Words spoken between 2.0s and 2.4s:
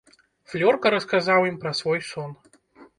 сон.